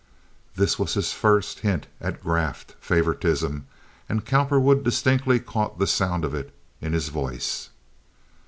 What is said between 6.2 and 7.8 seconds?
of it in his voice.